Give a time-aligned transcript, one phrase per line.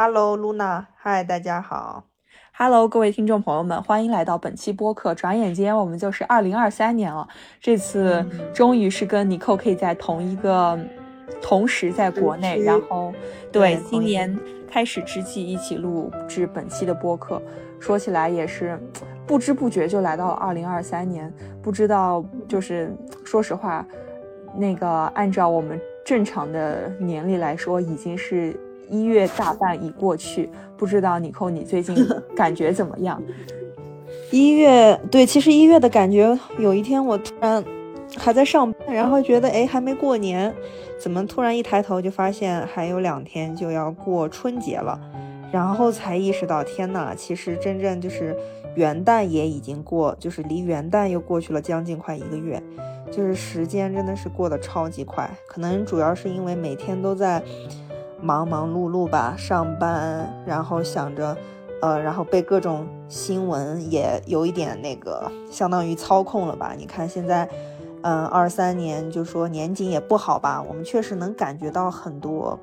[0.00, 2.04] Hello Luna，嗨，大家好。
[2.56, 5.12] Hello，各位听众朋友们，欢迎来到本期播客。
[5.12, 7.26] 转眼间我们就是二零二三年了，
[7.60, 8.24] 这次
[8.54, 10.78] 终于是跟尼寇可以在同一个
[11.42, 13.12] 同时在国内，然后
[13.50, 14.38] 对对同一今年
[14.70, 17.42] 开始之际一起录制本期的播客。
[17.80, 18.80] 说起来也是
[19.26, 21.28] 不知不觉就来到了二零二三年，
[21.60, 23.84] 不知道就是说实话，
[24.54, 28.56] 那个按照我们正常的年历来说，已经是
[28.90, 30.50] 一月大半已过去。
[30.76, 31.96] 不知道你扣你最近
[32.36, 33.20] 感觉怎么样？
[34.30, 37.64] 一月对，其实一月的感觉，有一天我突然
[38.16, 40.54] 还在上班，然后觉得哎还没过年，
[40.98, 45.00] 怎么突然一抬头就发现还有两天就要过春节了，
[45.50, 48.36] 然后才意识到天呐，其实真正就是
[48.76, 52.62] 元旦也已经过，就是离元旦又过去了将近快一个月，
[53.10, 57.42] 就是时间真的是过得超级快，可能主要是因为每天都在
[58.20, 61.36] 忙忙碌碌吧，上班，然后想着。
[61.80, 66.74] 呃，然后被各种新闻也有一点那个，相当于操控了吧？
[66.76, 67.48] 你看现在，
[68.02, 72.58] 嗯、二三年就说年景也不好吧，我们确实能感觉到很多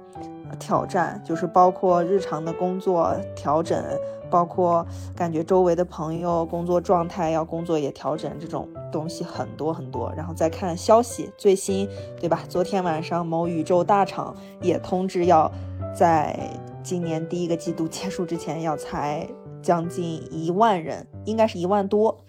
[0.59, 3.83] 挑战，就是包括日常的工作调整，
[4.29, 10.11] 包括感觉周围的朋友工作状态要工作也调整，这种东西很多很多。
[10.15, 11.87] 然后再看消息最新，
[12.19, 12.43] 对吧？
[12.47, 15.51] 昨天晚上某宇宙大厂也通知要
[15.95, 16.37] 在
[16.83, 19.27] 今年第一个季度结束之前要裁
[19.61, 22.24] 将近一万人，应该是一万多。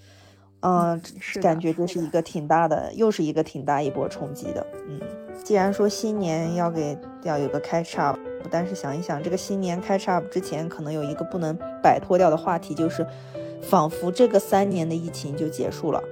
[0.61, 4.67] 嗯、是感觉这是一个挺大的，又是一个挺大一波冲击的。
[4.89, 5.01] 嗯，
[5.45, 8.19] 既然说新年要给要有个 catch up，
[8.51, 13.07] 但是想一想，这个新年 catch up 之前，可能有一个不能摆脱掉的话题，就是
[13.63, 16.03] 仿佛这个三年的疫情就结束了。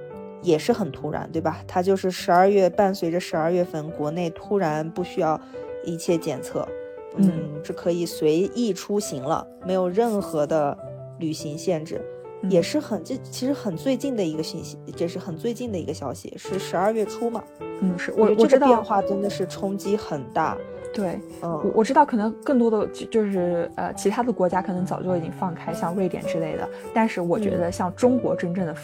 [0.41, 1.63] 也是很突然，对吧？
[1.67, 5.41] 它就是十二月，伴随着十二月份国内突然不需要
[5.83, 6.67] 一切检测，
[7.15, 10.77] 嗯嗯，是可以随意出行了，没有任何的
[11.17, 12.14] 旅行限制，嗯
[12.49, 17.43] 也是很这其实很最近的一个信息，这是很最近的一个消息，是十二月初嘛。
[17.81, 20.57] 嗯，是我我知道这个变化真的是冲击很大，
[20.93, 26.67] 对，我嗯，我知道，可能更多的就就是呃，其他的国家可能早就已经放开，像瑞典之类的。
[26.93, 28.75] 但是我觉得像中国真正的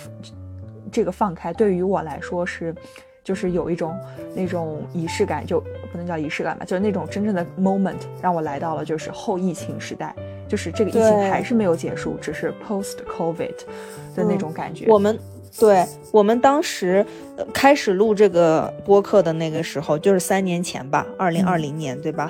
[0.92, 2.76] 这个放开，对于我来说是，
[3.24, 3.98] 就是有一种
[4.36, 10.14] 那种仪式感，就不能叫仪式感吧，就是那种真正的 moment，让我来到了就是后疫情时代，
[10.52, 13.56] 就是这个疫情还是没有结束，只是 post COVID
[14.14, 14.86] 的那种感觉。
[14.90, 15.18] 我们
[15.58, 17.06] 对我们当时、
[17.38, 22.30] 呃、开始录这个播客的那个时候，就是三年前吧，二零二零年，对吧？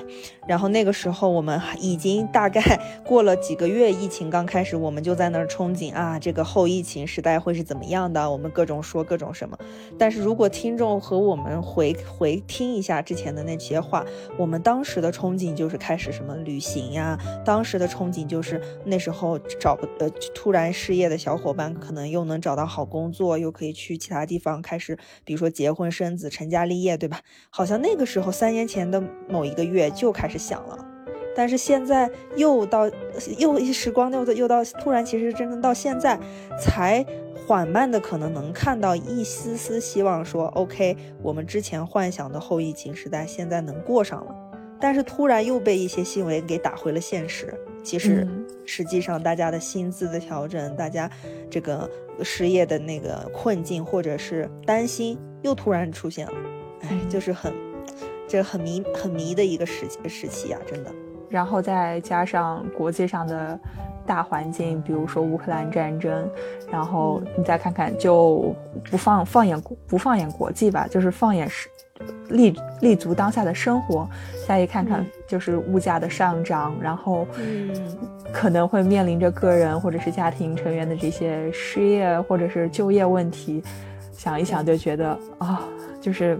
[0.51, 2.62] 然后那个时候我们已经大概
[3.07, 8.29] 过了几个月，疫情刚开始，我们就在那儿憧憬啊，这个后疫情时代会是怎么样的？
[8.29, 9.57] 我们各种说各种什么。
[9.97, 14.06] 但是如果听众和我们回回听一下之前的那些话，
[14.38, 27.22] 我们当时的憧憬就是开始什么旅行呀，当时的憧憬就是那时候找不呃突然失业的小伙伴可能又能找到好工作，又可以去其他地方开始，比如说结婚生子、成家立业，对吧？
[27.50, 30.88] 好像那个时候三年前的某一个月就开始想了。
[31.34, 32.90] 但是现在又到
[33.38, 36.19] 又一时光又到又到突然，其实真正到现在
[36.59, 37.06] 才
[37.47, 44.35] 缓慢的可能能看到一丝丝希望说，OK，我们之前幻想的后疫情时代现在能过上了，
[44.78, 47.53] 但是突然又被一些新闻给打回了现实。
[47.81, 51.09] 其实嗯实际上大家的薪资的调整，大家
[51.50, 51.90] 这个
[52.22, 56.34] 失业的那个困境或者是担心又突然出现了，
[56.82, 57.53] 哎，嗯就是很
[58.31, 60.91] 这很迷很迷的一个时期时期啊，真的。
[61.29, 63.59] 然后再加上国际上的
[64.05, 66.29] 大环境，比如说乌克兰战争，
[66.72, 68.55] 然后你再看看，就
[68.89, 71.67] 不放放眼不放眼国际吧，就是放眼是
[72.29, 74.07] 立立足当下的生活，
[74.47, 75.07] 再一看看嗯。
[75.27, 77.73] 就是物价的上涨，然后嗯。
[78.34, 83.61] 可能会面临着个人或者是家庭成员的这些失业或者是就业问题，
[84.13, 85.67] 想一想就觉得啊、
[85.99, 86.39] 就是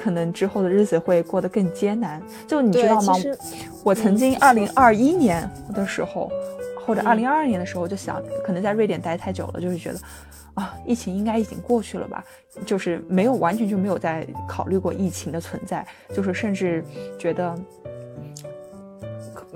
[0.00, 2.22] 可能之后的日子会过得更艰难。
[2.48, 3.14] 就你知道吗？
[3.84, 6.32] 我曾经嗯二零二一年的时候，
[6.86, 9.98] 或者嗯二零二二年的时候，就想可能在瑞典待太久了，就是觉得
[10.54, 12.24] 啊，疫情应该已经过去了吧，
[12.64, 16.82] 就是没有完全就没有在考虑过疫情的存在，就是甚至
[17.18, 17.54] 觉得。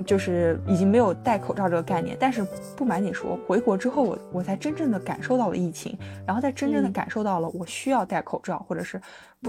[0.05, 2.45] 就是已经没有戴口罩这个概念，但是
[2.75, 5.97] 不瞒你说，回国之后我我才真正的感受到了疫情，
[6.27, 9.01] 然后再真正的感受到了我需要戴口罩，或者是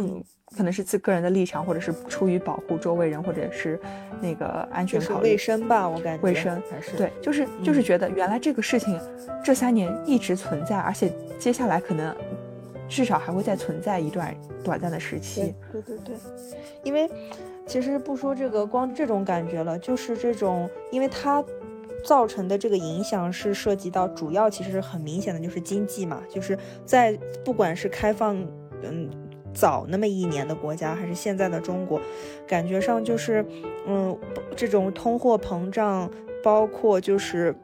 [0.02, 0.22] 不
[0.56, 3.80] 可能是自个人的立场，或者是出于保护周围人，或者是
[4.20, 9.00] 那个安全考虑卫生吧，我感觉卫生还是对，就是就是觉得原来这个事情
[9.44, 12.14] 这三年一直存在，而且接下来可能
[12.88, 14.32] 至少还会再存在一段
[14.62, 15.54] 短暂的时期。
[15.72, 16.14] 对对对，
[16.82, 17.10] 因为。
[17.68, 21.44] 其实不说这个，光这种感觉了，就是这种，因为它
[22.04, 28.36] 造成的这个影响是涉及到主要，其实很明显的就是经济嘛，就是在不管是开放，
[28.84, 29.10] 嗯，
[29.56, 31.98] 早那么一年的国家，还是现在的中国，
[32.46, 33.42] 感觉上就是，
[33.86, 34.16] 嗯，
[34.54, 36.10] 这种通货膨胀，
[36.44, 37.56] 包括就是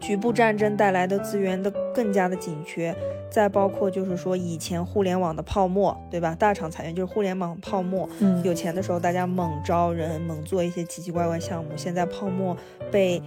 [0.00, 2.94] 局部战争带来的资源的更加的紧缺。
[3.30, 6.34] 再包括就是说以前互联网的泡沫，对吧？
[6.38, 8.08] 大厂裁员就是互联网泡沫。
[8.20, 11.70] 嗯，有钱的时候大家猛招人，猛做一些奇奇怪怪项目。
[11.76, 12.56] 现在泡沫
[12.90, 13.22] 被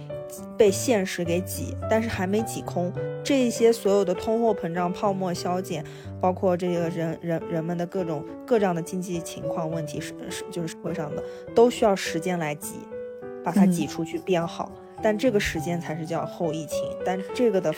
[0.58, 2.92] 被现实给挤，但是还没挤空。
[3.22, 5.84] 这些所有的通货膨胀、泡沫消减，
[6.20, 11.22] 包括这个人人人们的各种各样的经济情况问题，是是就是社会上的，
[11.54, 12.74] 都需要时间来挤，
[13.44, 14.72] 把它挤出去变好。
[15.02, 17.74] 但这个时间才是叫后疫情，但这个的。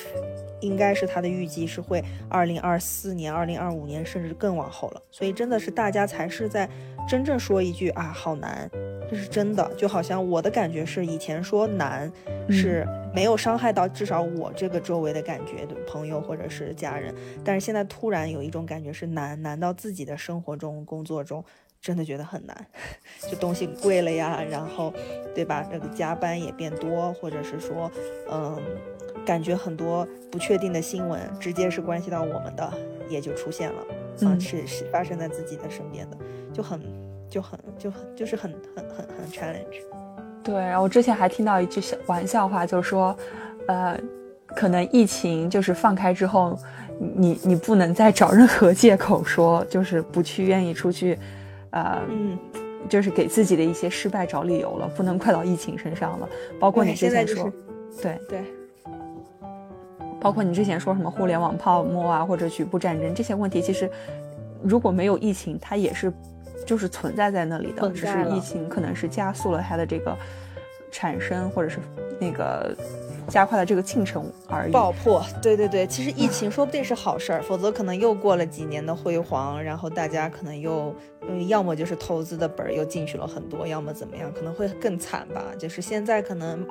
[0.61, 5.03] 应该是他的预计是会二零二四年、二零二五年，甚至更往后了。
[5.11, 6.67] 所以真的是大家才是在
[7.07, 8.71] 真正说一句啊，好难，
[9.11, 9.71] 这是真的。
[9.77, 12.11] 就好像我的感觉是，以前说难
[12.49, 21.45] 是没有伤害到至少我这个周围的感觉的朋友或者是家人，但是现在突然有一种感觉是难，难到自己的生活中、工作中，
[21.85, 22.67] 真的觉得很难。
[23.31, 24.93] 就东西贵了呀，然后
[25.35, 25.65] 对吧？
[25.71, 27.91] 这个加班也变多，或者是说，
[28.33, 28.59] 嗯。
[29.25, 32.71] 感觉很多不确定的新闻，直接是关系到我们的，
[33.09, 33.83] 也就出现了，
[34.21, 36.17] 嗯，是是发生在自己的身边的，
[36.53, 36.79] 就很
[37.31, 39.81] 就很就很就是很很很很 challenge。
[40.43, 43.17] 对，然后我之前还听到一句小玩笑话，就是说，
[43.67, 43.99] 呃，
[44.49, 46.59] 可能疫情就是放开之后，
[46.99, 51.19] 你你不能再找任何借口说就是不去愿意出去，
[51.75, 52.39] 呃，嗯，
[52.89, 56.29] 就是给自己的一些失败找理由了，不能怪到疫情身上了，
[56.59, 57.53] 包括你之前说，
[58.01, 58.43] 对对。
[60.21, 63.91] 包括你之前说什么互联网泡沫啊，或者局部战争这些问题，其实
[64.63, 66.13] 如果没有疫情，它也是
[66.65, 70.17] 就是存在在那里的，只是疫情可能是加速了它的这个
[70.91, 71.79] 产生，或者是
[72.21, 72.75] 那个。
[73.29, 74.73] 加快了这个进程而已。
[74.73, 80.95] 爆破，对对对，其实疫情说不定是好事儿，否则可能又过了几年的辉煌，然后大家可能又，
[81.29, 85.45] 嗯，要么就是投资的本儿又进去了很多，要么怎么样，可能会更惨吧。
[85.59, 86.67] 就是现在可能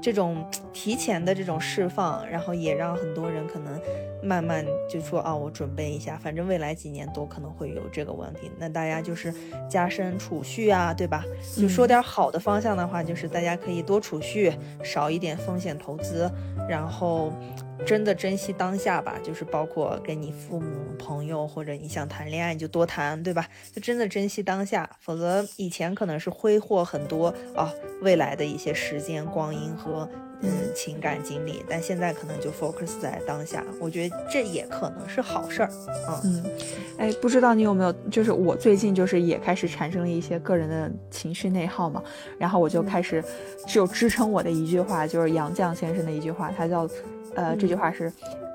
[0.00, 3.78] 这种提前的这种释放，然后也让很多人可能
[4.22, 9.32] 慢慢就说啊，我准备一下，反正未来几年都可能会有这个问题，那大家就是
[9.68, 11.22] 加深储蓄啊，对吧？
[11.56, 14.52] 就说点好的方向的话，就是大家可以多储蓄，
[14.82, 15.74] 少一点风险。
[15.84, 16.30] 投资，
[16.68, 17.30] 然后
[17.84, 23.46] 真的珍惜当下吧，就是包括跟你父母、朋友，或者你想谈恋爱你就多谈，对吧？
[23.72, 27.70] 就真的珍惜当下，否则以前可能是挥霍很多啊
[28.00, 30.08] 未来的一些时间、光阴和。
[30.44, 35.70] 嗯，情感经历，但现在可能就 focus 在当下，我觉得这也可能是好事儿。
[36.22, 36.44] 嗯，
[36.98, 42.02] 哎，不知道你有没有，就是我最近就是也开始产生了一些个人的情绪内耗嘛，
[42.38, 43.24] 然后我就开始
[43.66, 46.88] 就支撑我的一句话，就是杨绛先生的一句话，他叫，
[47.34, 48.12] 呃，这句话是。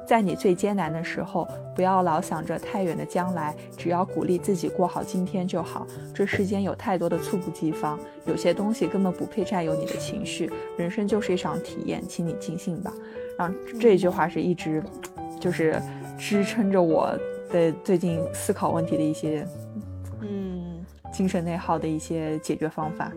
[0.09, 5.85] 在你最艰难的时候，不要老想着太远的将来，只要鼓励自己过好今天就好。
[6.15, 10.51] 这世间有太多的猝不及防，有些东西根本不配占有你的情绪。
[10.79, 12.91] 人生就是一场体验，请你尽兴吧。
[13.37, 14.83] 然后这句话是一直，
[15.39, 15.79] 就是
[16.17, 17.15] 支撑着我
[17.51, 19.45] 的最近思考问题的一些，
[20.21, 23.11] 嗯，精神内耗的一些解决方法。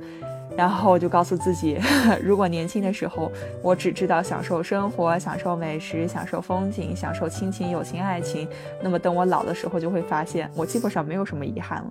[0.57, 1.79] 然后我就告诉自己，
[2.23, 3.33] 如果年轻的时候
[3.63, 8.47] 我只知道享受生活、享受美食、享受风景、享受亲情、友情、爱情，
[8.83, 11.91] 那么等我老的时候就会发现，我基本上没有什么遗憾了。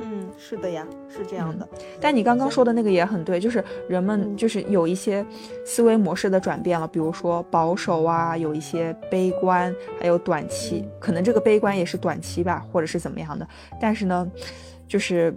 [0.00, 1.68] 嗯，是的呀，是这样的。
[2.00, 5.24] 但你刚刚说的那个也很对，就是人们就是有一些
[5.64, 13.46] 思维模式的转变了，比如说保守啊，有一些悲观，还有短期，可能这个悲观也是短期吧，或者是怎么样的。
[13.80, 14.28] 但是呢，
[14.88, 15.32] 就是。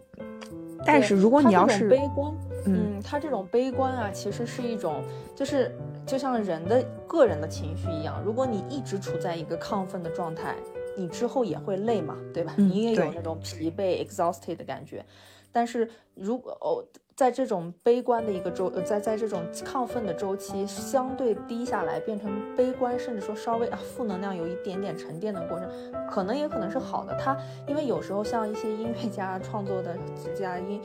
[0.86, 2.34] 但是如果你要是悲观，
[2.66, 5.04] 嗯，他这种悲观啊，其实是一种，
[5.36, 10.56] 就是就像人的个人的情绪一样，如果你一直处在一个亢奋的状态，
[10.98, 12.54] 你之后也会累嘛，对吧？
[12.58, 15.06] 你也有那种疲惫 exhausted 的感觉。
[15.52, 16.86] 但是如果哦。
[17.20, 25.70] 在这种悲观的一个周，在在这种亢奋的周期相对低下来，变成悲观，甚至说稍微啊负能量有一点点沉淀的过程，
[26.10, 27.14] 可能也可能是好的。
[27.20, 29.98] 他因为有时候像一些音乐家创作的
[30.34, 30.80] 家音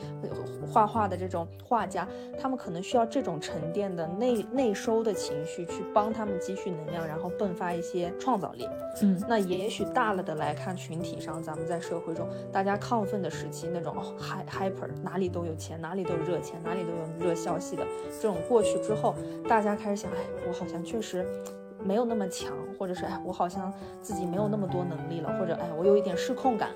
[0.69, 2.05] 画画的这种画家，
[2.37, 8.67] 他们可能需要这种沉淀的内内收的情绪去帮他们积蓄能量，然后迸发一些创造力。
[9.01, 16.25] 嗯，那也许大了的来看，群体上咱们在社会中大家亢奋的时期，那种 hy hyper 哪里都有钱，哪里都有。
[16.25, 17.85] 热钱哪里都有热消息的
[18.19, 19.13] 这种过去之后，
[19.47, 20.17] 大家开始想，哎，
[20.47, 21.23] 我好像确实
[21.83, 26.69] 没有那么强，或者是哎，我好像自己没有那么多能力了，或者哎，我有一点失控感。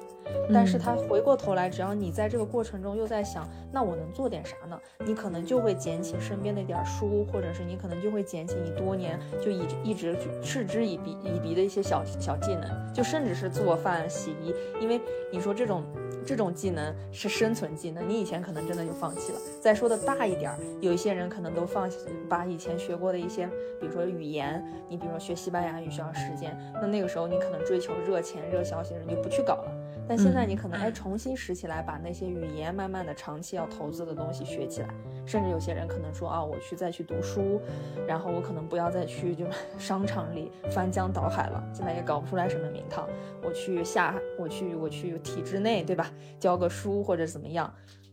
[0.54, 4.80] 但是他回过头来，只要你在这个过程中又在想，那我能做点啥呢？
[5.04, 15.02] 你可能就会捡起身边那点书，或者是你可能就会捡起你多年就一一直嗤之以鼻以鼻的一些小小技能，就甚至是做饭、洗衣，因为
[15.32, 15.84] 你说这种
[16.26, 19.40] 这种技能是生存技能，你以前可能真的就放弃了。
[19.62, 21.98] 再说的大一点，有一些人可能都放弃，
[22.28, 23.48] 把以前学过的一些，
[23.80, 29.72] 比如说语言，你比如说学西班牙语需要时间，那那个时候你可能追求热钱、热消息的人就不去搞了。
[30.10, 34.90] 但现在你可能哎重新拾起来，把那些语言慢慢的长期要投资的东西学起来，
[35.24, 37.62] 甚至有些人可能说啊，我去再去读书，
[38.08, 39.46] 然后我可能不要再去就
[39.78, 43.08] 商场里翻江倒海了，现在也搞不出来什么名堂，
[43.44, 47.72] 我去下我去我去体制内对吧，教个书或者怎么样。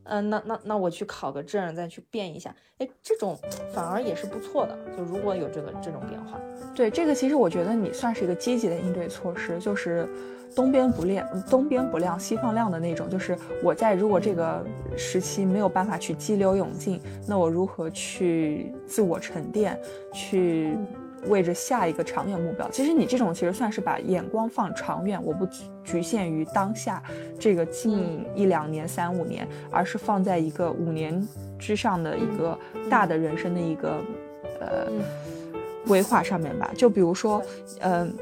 [0.08, 3.38] 嗯，那那那我去考个证，再去变一下，哎，这种
[3.72, 4.78] 反而也是不错的。
[4.96, 6.40] 就如果有这个这种变化，
[6.74, 10.08] 对这个，其实我觉得你算是一个积极的应对措施，就是
[10.54, 13.10] 东边不亮东边不亮西方亮的那种。
[13.10, 14.64] 就是我在如果这个
[14.96, 19.78] 时期没有办法去激流勇进，那我如何去自我沉淀，
[20.12, 20.76] 去。
[21.28, 25.46] 为着下一个长远目标，其实你这种其实算是把眼光放长远，我不
[25.84, 27.02] 局限于当下
[27.38, 31.26] 这个近一两年、三五年，而是放在一个五年
[31.58, 32.58] 之上的一个
[32.90, 34.00] 大的人生的一个
[34.60, 34.86] 呃
[35.86, 36.70] 规划上面吧。
[36.76, 37.42] 就比如说，
[37.80, 38.12] 嗯，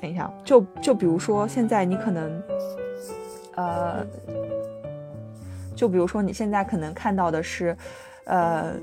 [0.00, 2.42] 等一下，就就比如说现在你可能，
[3.56, 4.06] 呃，
[5.74, 7.76] 就比如说你现在可能看到的是，
[8.24, 8.74] 呃。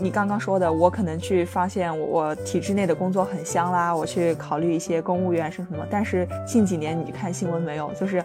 [0.00, 5.86] 你刚刚说的，我可能去发现我体制内的工作很香啦，我去考虑一些公务员是什么。
[5.90, 8.24] 但是近几年你看新闻没有，就是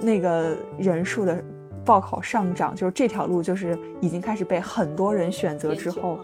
[0.00, 1.42] 那个人数的
[1.84, 6.20] 报考上涨，就是这条路就是已经开始被很多人选择之后，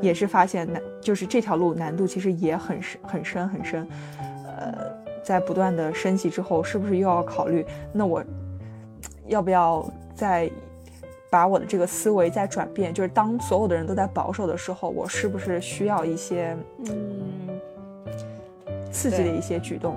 [0.00, 3.88] 也是发现难，就是这条路难度其实也很深很深很深。
[4.46, 4.92] 呃，
[5.24, 8.22] 在不断的升级之后，是不是又要考虑，那我
[9.26, 10.48] 要不要在？
[11.34, 17.58] 把我的这个思维在转变，就是当所有的人都在保守的时候，我是不是需要一些嗯
[18.92, 19.96] 刺激的一些举动？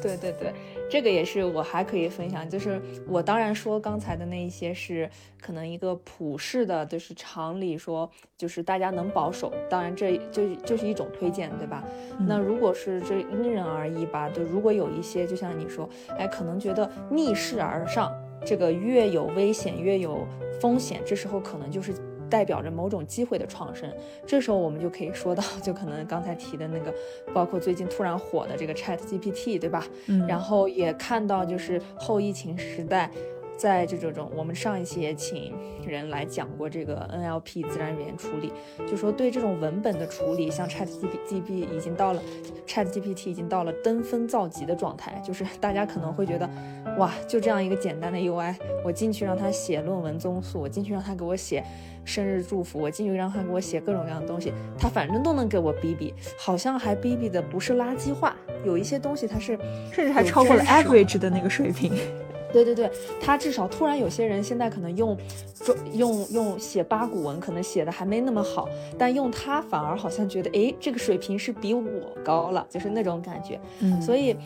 [0.00, 0.54] 对对对，
[0.90, 5.06] 这个也是我还可以分享，就是我当然说刚才的那一些是
[5.38, 11.84] 可能一个普世的，就是常理说，就是大家能保守，当然这就就是一种推荐，对吧？
[12.20, 15.86] 那如果是这因人而异吧，就如果有一些，就像你说，
[16.18, 18.10] 哎，可能觉得逆势而上。
[18.44, 20.26] 这个越有危险，越有
[20.60, 21.92] 风险，这时候可能就是
[22.28, 23.88] 代表着某种机会的创生。
[24.26, 26.92] 这时候我们就可以说到，就可能刚才提的那个，
[27.32, 29.86] 包括最近突然火的这个 Chat GPT，对吧？
[30.06, 33.10] 嗯，然后也看到就是后疫情时代。
[33.56, 35.54] 在这种，我们上一期也请
[35.86, 38.52] 人来讲过这个 NLP 自然语言处理，
[38.86, 42.22] 就说对这种文本的处理，像 ChatGPT 已经到了
[42.66, 46.48] ，ChatGPT 已经到了登峰造极的状态，就是大家可能会觉得，
[46.98, 51.64] 哇，就这样一个简单的 UI，我进去让他写论文综述，我进去让他给我写
[52.04, 59.58] 生日祝福，我进去让他给我写各种各样的东西，他反正都能给我逼逼，好像还逼逼的不是垃圾话，有一些东西它是，
[59.92, 61.92] 甚至还超过了 average 的那个水平。
[62.54, 65.18] 对对对，他至少突然有些人现在可能用，
[65.92, 73.60] 用用写八股文，可能写的还没那么好，但用他反而好像觉得，哎，这个水平是比我高了，就是那种感觉。
[73.80, 74.36] 嗯，所以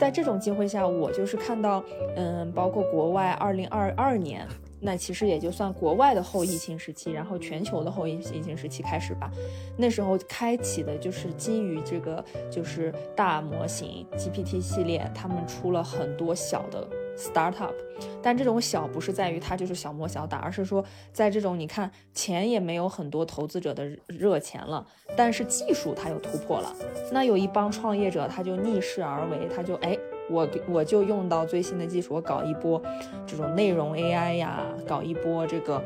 [0.00, 1.84] 在这种机会下，我就是看到，
[2.16, 4.48] 嗯，包括国外二零二二年，
[4.80, 9.30] 那其实也就算国外的后疫情时期，然后全球的后疫疫情时期开始吧，
[9.76, 16.88] 那时候开启的就是基于这个就是大模型 GPT 系列，他们出了很多小的。
[17.18, 17.74] startup，
[18.22, 26.72] 但这种小不是在于它就是小摸小打，而是说在这种你看钱也没有很多投资者的热钱了，但是技术它又突破了，
[27.10, 29.98] 那有一帮创业者他就逆势而为，他就哎
[30.30, 32.80] 我我就用到最新的技术，我搞一波
[33.26, 35.82] 这种内容 AI 呀，搞一波这个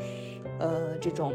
[0.59, 1.33] 呃这种。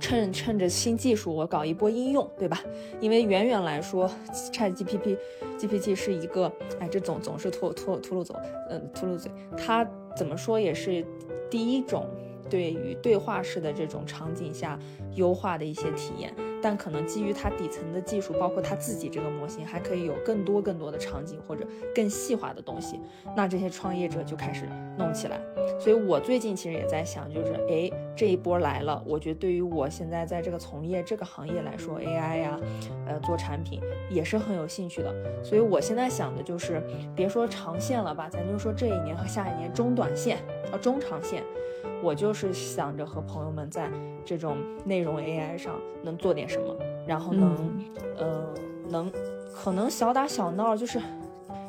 [0.00, 2.62] 趁趁着新技术，我搞一波应用，对吧？
[3.00, 4.10] 因为远远来说
[4.52, 5.16] ，Chat GPT
[5.58, 8.36] GPT 是一个，哎，这总总是秃秃秃噜走，
[8.70, 9.30] 嗯，秃噜嘴。
[9.56, 11.04] 它怎么说也是
[11.50, 12.06] 第一种
[12.48, 14.78] 对于对话式的这种场景下
[15.14, 16.34] 优化的一些体验。
[16.62, 23.00] 但可能基于它底层的技术，包括它自己这个模型，还可以有更多更多的场景或者更细化的东西。
[23.36, 24.66] 那这些创业者就开始
[24.98, 25.40] 弄起来。
[25.78, 32.58] 所以我最近其实也在想，就是哎，这一波来了，我觉得对于我现在在这个从业这个行业来说，AI 呀，
[33.06, 35.14] 呃，做产品也是很有兴趣的。
[35.44, 36.82] 所以我现在想的就是，
[37.14, 40.38] 别说长线了吧，咱就说这一年和下一年中短线，
[40.72, 41.42] 呃，中长线。
[42.02, 43.90] 我就是想着和朋友们在
[44.24, 46.76] 这种内容 AI 上能做点什么，
[47.06, 48.54] 然后能，呃，
[48.88, 49.12] 能
[49.54, 51.00] 可能小打小闹，就是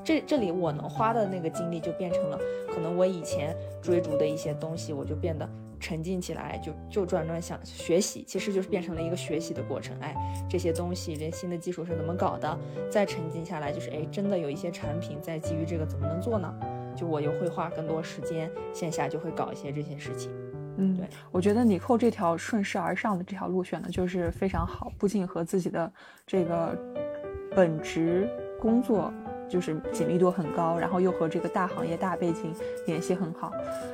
[0.03, 2.39] 这这里我能花的那个精力就变成了，
[2.74, 5.47] 可能我以前追逐的一些东西，我就变得
[5.79, 9.95] 沉浸起来，就就转转想学习，其实就是变成了一个学习的过程。
[10.00, 10.15] 哎，
[10.50, 12.57] 这些东西，这新的技术是怎么搞的？
[12.89, 16.53] 再沉浸下来，就是哎，真的有一些产品在基于这个怎么能做呢？
[16.98, 20.32] 就我又会花更多时间，线下就会搞一些这些事情。
[20.77, 25.92] 嗯，对，我觉得你扣这条顺势而上的这条路选的就是非常好，不仅和自己的
[26.25, 26.77] 这个
[27.56, 29.12] 本职工作
[29.50, 32.54] 就是紧密度很高，然后又和这个大行业大背景
[32.86, 33.51] 联系很好，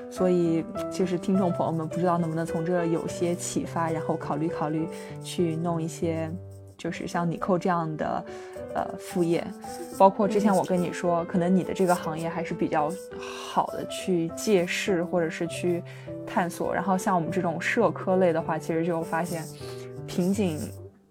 [0.09, 4.87] 所以其实听众朋友们不知道能不能从这有些启发，然后考虑考虑
[5.21, 6.29] 去弄一些，
[6.83, 8.23] 就是像你扣这样的。
[8.75, 9.45] 呃，副业，
[9.99, 12.91] 包括之前我跟你说，可能你的这个行业还是比较
[13.47, 15.83] 好的去借势或者是去
[16.25, 16.73] 探索。
[16.73, 19.45] 然后像我们这种社科类的话，其实就发现
[20.07, 20.59] 瓶颈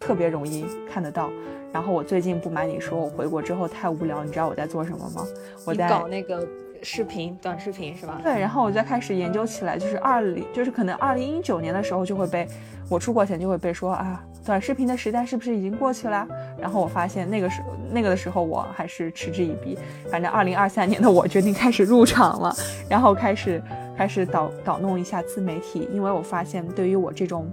[0.00, 1.31] 特别容易看得到。
[1.73, 5.25] 然后我最近不瞒你说，我回国之后太无聊，你知道我在做什么吗？
[5.64, 6.45] 我在搞那个
[6.83, 8.21] 视频，短视频是吧？
[8.23, 12.47] 对，然后我再开始研究起来，就是二零，就是可能二零一九年的时候就会被
[12.89, 14.23] 我出国前就会被说啊。
[14.45, 16.27] 短视频的时代是不是已经过去了？
[16.59, 17.62] 然后我发现那个时
[17.93, 19.79] 那个的时候我还是嗤之以鼻。
[20.11, 22.53] 反正二零二三年的我决定开始入场了，
[22.89, 23.62] 然后开始
[23.97, 27.49] 开始导导弄一下自媒体，因为我发现对于我这种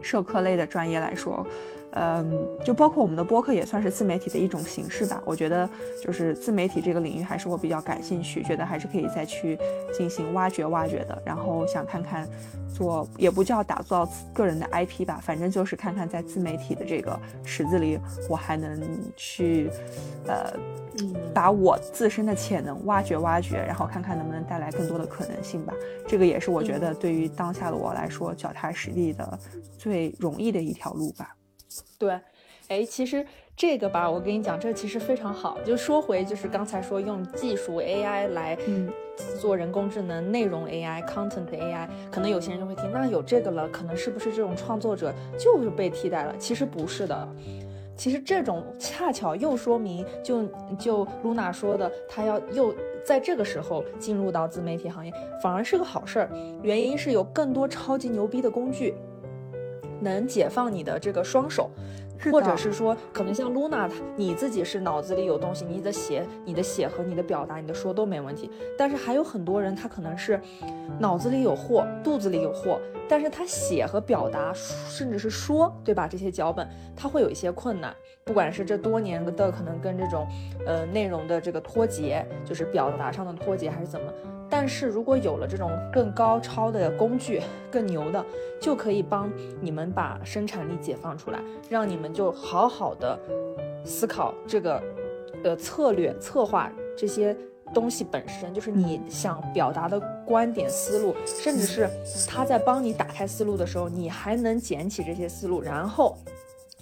[0.00, 1.44] 社科类的专业来说。
[1.92, 5.22] 嗯，就包括我们的播客也算是自媒体的一种形式吧。
[5.24, 5.68] 我觉得
[6.02, 9.58] 就是自媒体这个领域还是我比较感兴趣，觉得还是可以再去
[9.92, 11.20] 进行挖掘挖掘的。
[11.24, 12.28] 然后想看看
[12.72, 17.98] 做也不叫打造个人的 IP 吧，反正就是看看在自媒体的这个池子里，
[18.28, 18.78] 我还能
[19.16, 19.70] 去
[20.26, 20.52] 呃，
[21.32, 25.72] 把我自身的潜能挖掘挖掘，然后看看能不能带来更多的可能性吧。
[26.06, 29.38] 这个也是我觉得对于当下的我来说脚踏实地的
[29.78, 31.34] 最容易的一条路吧。
[31.98, 32.18] 对，
[32.68, 33.24] 哎，其实
[33.56, 35.58] 这个吧，我跟你讲，这其实非常好。
[35.64, 38.56] 就说回，就是刚才说用技术 AI 来
[39.40, 46.34] 做人工智能内容 AI，content AI，可能有些人就会听，那有这个了，可能是不是这种创作者就是被替代了？
[46.38, 47.28] 其实不是的，
[47.96, 50.44] 其实这种恰巧又说明，就
[50.78, 52.72] 就 Luna 说的，她要又
[53.04, 55.12] 在这个时候进入到自媒体行业，
[55.42, 56.30] 反而是个好事儿。
[56.62, 58.94] 原因是有更多超级牛逼的工具。
[60.00, 61.70] 能解放你的这个双手，
[62.32, 68.50] 或者是说，可能像 Luna，你自己是脑子里有东西，你的写、你的写和你的表达、你的说都没问题。
[68.76, 70.40] 但是还有很多人，他可能是
[70.98, 76.08] 脑子里有货，肚子里有货，但是他写和表达，甚至是说，对吧？
[76.08, 80.26] 这些脚本他会有一些困难，不管是这多年的可能跟这种
[80.66, 84.12] 呃内容的这个脱节，就是表达上的脱节，还是怎么？
[84.50, 88.24] 但是如果有了这种更高超的工具，更牛的，
[88.60, 89.30] 就可以帮
[89.60, 93.18] 你们把生产力解放出来，让你们就好好的
[93.84, 94.82] 思考这个，
[95.44, 97.36] 呃，策略、策划这些
[97.74, 101.88] 东西本身，就是你想表达的观点、思路，甚至是
[102.26, 106.16] 他在帮你打开思路的时候，你还能捡起这些思路，然后。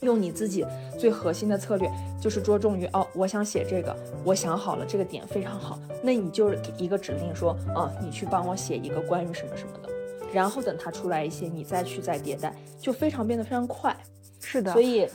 [0.02, 0.64] 用你自己
[0.98, 9.88] 最核心的策略，就是着重于哦，我想写这个，我想好了这个点非常好，那你就是一个指令说，嗯，你去帮我写一个关于什么什么的，
[10.32, 13.96] 然后等它出来一些，你再去再迭代，就非常变得非常快。
[14.40, 15.08] 是的，所以。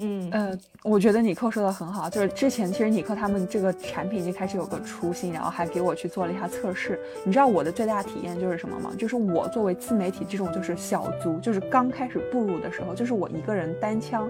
[0.00, 6.98] 嗯呃，我觉得尼克说的很好，就是之前其实尼克他们这个产品已经开始有个初心，然后还给我去做了一下测试。
[7.24, 8.90] 你知道我的最大体验就是什么吗？
[8.98, 14.28] 就是我作为自媒体这种就是小卒，就是刚开始步入的时候，就是我一个人单枪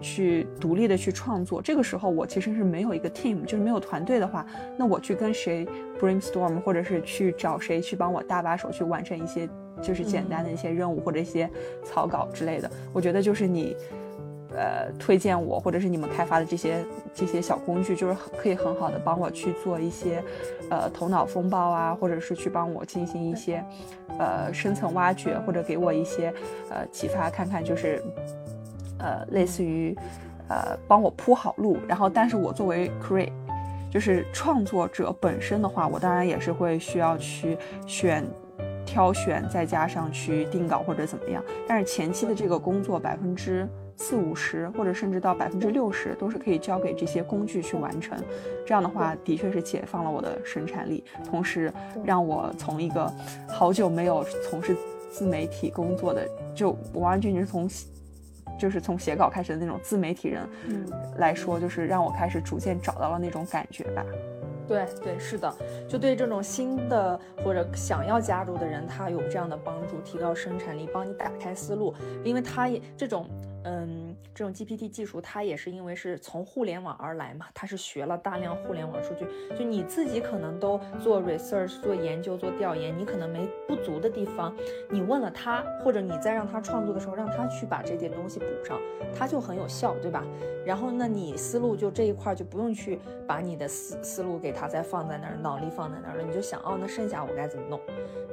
[0.00, 1.62] 去独立的去创作。
[1.62, 4.44] 这个时候我其实是没有一个 team，就是没有团队的话，
[4.76, 5.64] 那我去跟谁
[6.00, 9.48] brainstorm，或者是去找谁去帮我搭把手去完成一些
[9.80, 11.48] 就是简单的一些任务或者一些
[11.84, 12.68] 草稿之类的。
[12.92, 13.76] 我觉得就是你。
[14.56, 20.22] 呃，推荐我或者是你们开发的这些这些小工具，就是可以很好的帮我去做一些，
[20.70, 23.64] 呃，头脑风暴啊，或者是去帮我进行一些，
[24.18, 26.32] 呃，深层挖掘，或者给我一些
[26.70, 28.02] 呃启发，看看就是，
[28.98, 29.96] 呃，类似于，
[30.48, 31.76] 呃，帮我铺好路。
[31.88, 33.32] 然后，但是我作为 create。
[33.90, 38.24] 就是创作者本身的话，我当然也是会需要去选。
[38.86, 48.18] 挑选再加上去定稿或者怎么样，但是前期的这个工作百分之四五十或者甚至到百分之六十都是可以交给这些工具去完成。
[48.66, 51.72] 这样的话，的确是解放了我的生产力，同时
[52.04, 53.10] 让我从一个
[53.48, 54.76] 好久没有从事
[55.10, 57.68] 自媒体工作的，就完完全全是从
[58.58, 60.42] 就是从写稿开始的那种自媒体人
[61.16, 64.04] 来说，就是让我开始逐渐找到了那种感觉吧。
[64.66, 65.54] 对对是的，
[65.88, 73.26] 就对这种新的或者想要加入的人，他有这样的帮助，提高生产力，帮你打开思路，因为他也这种。
[73.64, 79.26] 嗯，这种 GPT 技术，它也是因为是从互联网而来嘛，它是学了大量互联网数据，
[79.58, 84.54] 就你自己可能都做 research、做研究、做调研，你可能没不足的地方，
[84.90, 88.78] 你问了他，或者你再让他创作的时候，让他去把这点东西补上，
[89.16, 90.22] 他就很有效，对吧？
[90.66, 97.80] 然后那你思路就这一块就不用去把你的思思路给他再放在那儿，脑力放在那儿了，你就想哦，那剩下我该怎么弄？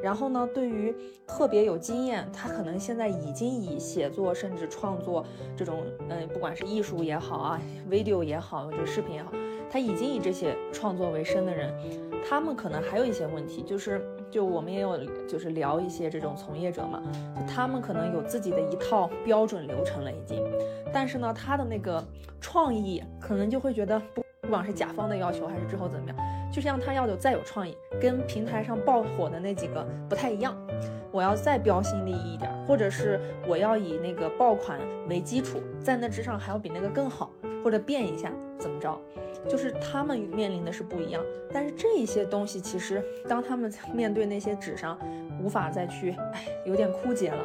[0.02, 0.96] 然后呢，对于
[1.28, 9.32] 特别有经验，他可能现在已经以写作甚至创作这种，嗯，不管是艺术也好啊，video 也好，就视频也好，
[9.70, 11.74] 他已经以这些创作为生的人，
[12.28, 17.02] 他们可能还有一些问题，就是就我们也有就是聊一些这种从业者嘛，
[17.48, 20.44] 他们可能有自己的一套标准流程了已经，
[20.92, 22.04] 但是呢，他的那个
[22.40, 26.18] 创意可能就会觉得不不管是甲方的要求还是之后怎么样。
[26.52, 30.54] 就像他要有再有创意，跟平台上爆火的那几个不太一样，
[31.10, 37.32] 我要再标新立异一点，或者是我要以那个爆款为基础，在那之上还要比那个更好，
[37.64, 39.00] 或者变一下怎么着？
[39.48, 41.24] 就是他们面临的是不一样。
[41.54, 45.00] 但是这一些东西其实，当他们面对那些纸上
[45.42, 47.42] 无法再去，哎，有点枯竭了，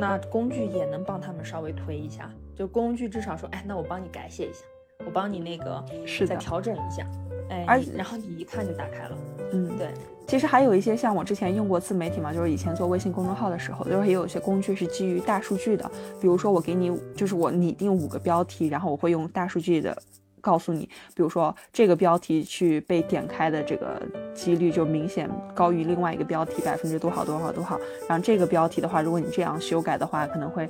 [0.00, 2.28] 那工具也能帮他们稍微推一下。
[2.56, 4.64] 就工具至少说，哎，那我帮你改写一下，
[5.04, 5.84] 我帮你那个
[6.26, 7.06] 再调整一下。
[7.50, 9.18] 哎，而然后你一看就打开了，
[9.52, 9.88] 嗯，对。
[10.28, 15.90] 其实还有一些像我之前用过自媒体嘛，就是以前做微信公众号的时候，就是也有一些工具是基于大数据的。
[16.20, 20.00] 比如说我给你，就是我拟定五个标题，然后我会用大数据的
[20.40, 24.00] 告诉你，比如说这个标题去被点开的这个
[24.32, 27.76] 几率就明显高于另外一个标题百分之多少多少多少。
[28.08, 30.68] 然后这个标题的话，如果你这样修改的话，可能会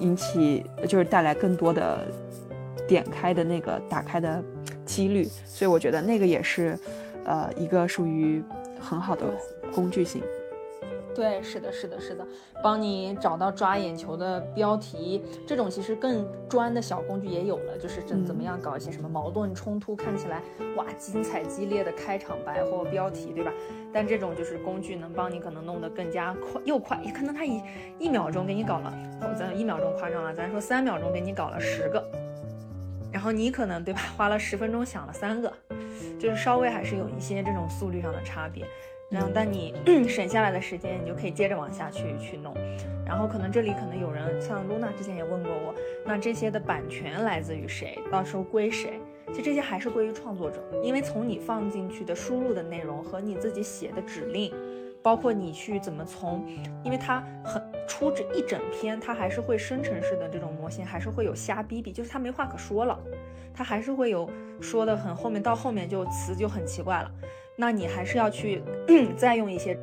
[0.00, 2.06] 引起就是带来更多的
[2.90, 4.42] 点开的那个打开的。
[4.86, 6.76] 几率，所以我觉得那个也是，
[7.24, 8.42] 呃，一个属于
[8.80, 9.24] 很好的
[9.72, 10.20] 工具性。
[11.14, 12.26] 对，是的，是的，是的，
[12.60, 20.42] 帮你找到抓眼球的标题，这种其实更专的小工具也有了，就是怎怎么样搞一些什么矛盾冲突，看起来
[20.74, 23.52] 哇精彩激烈的开场白或标题，对吧？
[23.92, 27.62] 但这种就是工具能帮你可能弄得更加快，又快，也可能他一
[28.00, 28.92] 一秒钟给你搞了，
[29.38, 32.04] 咱一秒钟夸张了，咱说三秒钟给你搞了十个。
[33.12, 35.52] 然后你可能对吧，花了十分钟想了三个，
[36.18, 38.64] 就是稍微还是有一些这种速率上的差别。
[39.10, 39.74] 然后但你
[40.08, 42.54] 省下来的时间，你就可以接着往下去去弄。
[43.04, 45.74] 然后可能这里可能有人像露娜之前也问过我，
[46.06, 47.98] 那这些的版权来自于谁？
[48.12, 49.00] 到时候归谁？
[49.32, 54.52] 其实这些还是归于创作者，因为从你放进去的输入的内容和你自己写的指令。
[55.02, 56.44] 包括你去怎么从，
[56.84, 62.98] 因为它很出这一整篇，它还是会生成式的这种模型，还是会有瞎逼逼，就是它没话可说了，
[63.54, 64.28] 它还是会有
[64.60, 67.10] 说的很后面到后面就词就很奇怪了，
[67.56, 68.62] 那你还是要去
[69.16, 69.78] 再用一些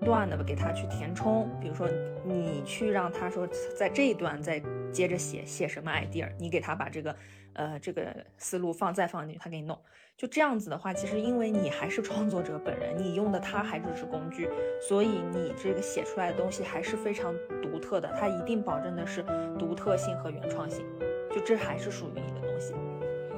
[0.00, 1.86] 段的吧给它去填充，比如说
[2.24, 7.14] 你去让他说在这一段再接着写写什么 idea，你给他把这个
[7.58, 8.06] 呃这个
[8.38, 9.78] 思路放再放进去，他给你弄。
[10.16, 14.48] 就这样子的话，其实因为你还是创作者本人，你用的它还只是工具，
[14.80, 19.22] 所以你这个写出来的东西还是非常独特的，它一定保证的是
[19.58, 20.84] 独特性和原创性，
[21.30, 22.74] 就这还是属于你的东西。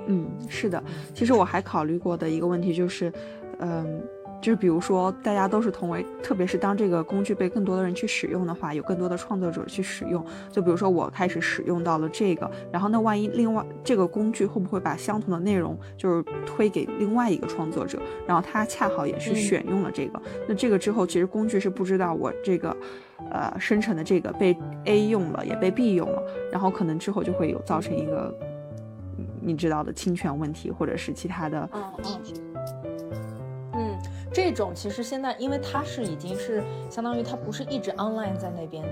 [0.06, 0.83] 嗯，是的，
[1.14, 3.12] 其实我还考虑过的一个问题就是，
[3.59, 4.00] 嗯。
[4.40, 10.24] 就是比如说，大家都是同为，特别是当这个工具被更多的人去使用的话，有更多的创作者去使用。
[10.50, 22.74] 就比如说我开始使用到了这个，然后那万一另外这个工具会不会把相同的内容就是推给另外一个创作者，然后他恰好也是选用了这个，那这个之后其实工具是不知道我这个，
[23.31, 28.35] 呃，生成的这个被 A 用了，也被 B 用了，然后可能之后就会有造成一个
[29.40, 31.68] 你知道的侵权问题，或者是其他的。
[34.33, 38.85] 这种其实现在，因为它是已经是相当于它不是一直 online 在那边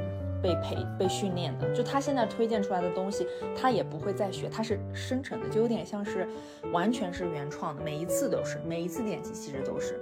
[0.42, 6.28] 被培被训练的，就他现在推荐出来的东西，他也不会再学，他是生成的，就有点像是
[6.72, 10.00] 完全是原创的，每一次都是，每一次点击其实都是，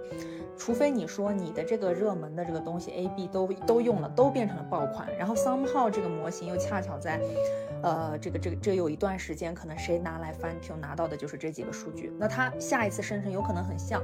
[0.58, 7.18] 除非你说你的这个热门的这个东西 A B 都都用了，都变成了爆款，然后 somehow 这个模型又恰巧在，
[7.82, 14.02] 呃，这个这个这有一段时间，可能谁拿来翻 Q 拿到的就是这几个数据，那他下一次生成有可能很像。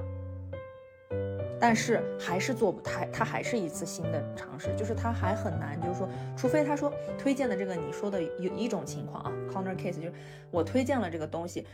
[1.65, 10.13] 但是还是做不太，它还是一次新的尝试，就是它还很难，就是说，除非他说推荐的这个你说的有一种情况啊，corner case 就是
[10.51, 11.65] 我推荐了这个东西，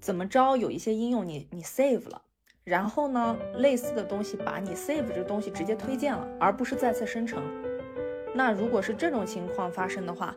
[0.00, 2.22] 怎么着有一些应用你你 save 了，
[2.62, 7.42] 然后呢类似的东西把你 save 这个东西直接推荐了，而不是再次生成。
[8.32, 10.36] 那如果是这种情况发生的话。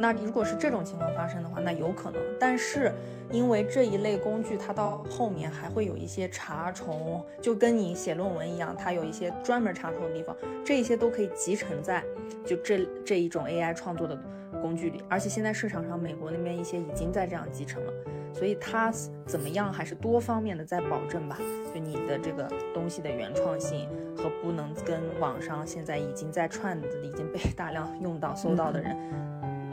[0.00, 2.20] 那如果是这种情况发生的话，那有可能。
[2.38, 2.90] 但是
[3.30, 10.34] 因为这一类工具，它到后面还会有一些查重，就跟你写论文一样，它有一些专门查重的地方，
[10.64, 12.02] 这一些都可以集成在
[12.46, 14.18] 就这这一种 AI 创作的
[14.62, 15.04] 工具里。
[15.06, 17.92] 而且现在市场上，美国那边一些已经在这样集成了，
[18.32, 18.90] 所以它
[19.26, 21.38] 怎么样还是多方面的在保证吧，
[21.74, 23.86] 就你的这个东西的原创性
[24.16, 28.96] 和不能跟网上现在已经在串的、已经被大量用到、搜到的人。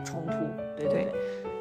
[0.07, 0.31] 冲突，
[0.77, 1.07] 对对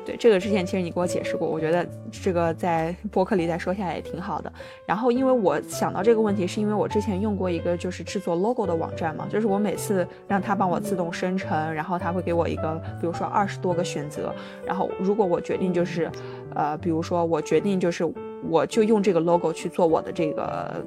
[0.05, 4.53] 对，这个之前其实你给我解释过，我觉得这个在播客里再说下来也挺好的。
[4.87, 14.33] 然后因为我想到这个问题，是因为我之前用过一个就是制作 logo 的网站嘛，就是我每次让它帮我自动生成，然后它会给我一个，比如说二十多个选择，
[14.65, 16.09] 然后如果我决定就是，
[16.55, 18.05] 呃，比如说我决定就是
[18.49, 20.85] 我就用这个 logo 去做我的这个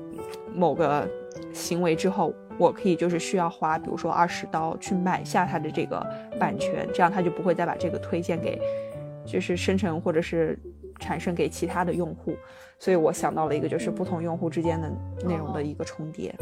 [0.56, 1.06] 某个
[1.52, 2.34] 行为之后。
[2.60, 6.06] 我可以就是需要花，比如说二十刀去买下他的这个
[6.38, 8.60] 版权，这样他就不会再把这个推荐给，
[9.26, 10.60] 就是生成或者是
[11.00, 12.36] 产生给其他的用户。
[12.80, 14.90] 所以我想到了一个，就是不同用户之间的
[15.24, 16.34] 内容的一个重叠。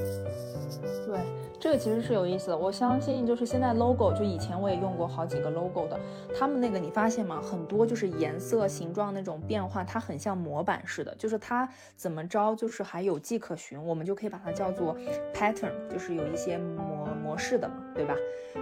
[1.06, 1.20] 对。
[1.60, 6.00] 这个其实是有意思的，我相信就是现在 logo，就以前我也用过好几个 logo 的，
[6.38, 7.42] 他们那个你发现吗？
[7.42, 14.96] 很多就是颜色、形状那种变化，它很像模板似的，就是它怎么着就是还有迹可循，我们就可以把它叫做
[15.34, 18.14] pattern，就是有一些模模式的嘛，对吧？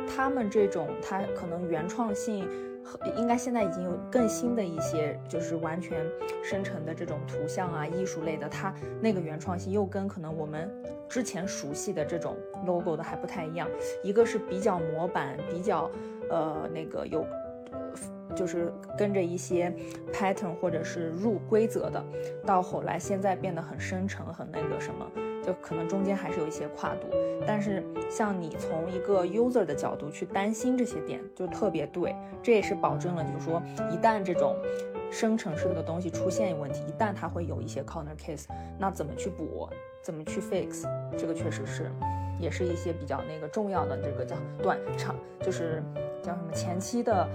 [0.07, 2.47] 他们这种它可能原创性。
[3.17, 6.05] 应该现在已经有更新的一些，就是完全
[6.43, 10.71] 生成的这种图像啊，艺术类的，它那个原创性又跟可能我们
[11.09, 13.67] 之前熟悉的这种 logo 的还不太一样。
[14.03, 15.89] 一个是比较模板，比较
[16.29, 17.25] 呃那个有，
[18.35, 19.73] 就是跟着一些
[20.13, 22.03] pattern 或者是入规则的，
[22.45, 25.11] 到后来现在变得很生成，很那个什么。
[25.45, 27.07] 就可能中间还是有一些跨度，
[27.45, 34.55] 但是像你从一个 user 的角度去担心这些点，就特别对，这也是保证了，就是说一旦这种
[35.11, 38.45] 生成式的东西出现问题，一旦它会有一些 corner case，
[38.79, 39.69] 那怎么去补，
[40.01, 40.83] 怎么去 fix，
[41.15, 41.91] 这个确实是，
[42.39, 45.83] 也是一些比较那个重要的这个叫短长，就是
[46.23, 47.27] 叫什么前期的